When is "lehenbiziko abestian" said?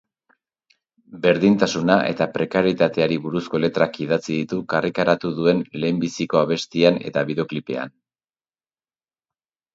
5.85-6.99